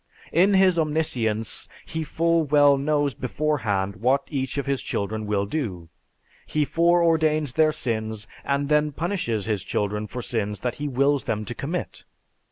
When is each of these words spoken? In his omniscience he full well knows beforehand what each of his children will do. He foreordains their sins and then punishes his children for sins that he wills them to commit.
In 0.31 0.55
his 0.55 0.79
omniscience 0.79 1.69
he 1.85 2.03
full 2.03 2.43
well 2.43 2.75
knows 2.75 3.13
beforehand 3.13 3.97
what 3.97 4.23
each 4.31 4.57
of 4.57 4.65
his 4.65 4.81
children 4.81 5.27
will 5.27 5.45
do. 5.45 5.89
He 6.47 6.65
foreordains 6.65 7.53
their 7.53 7.71
sins 7.71 8.25
and 8.43 8.67
then 8.67 8.93
punishes 8.93 9.45
his 9.45 9.63
children 9.63 10.07
for 10.07 10.23
sins 10.23 10.61
that 10.61 10.77
he 10.81 10.87
wills 10.87 11.25
them 11.25 11.45
to 11.45 11.53
commit. 11.53 12.05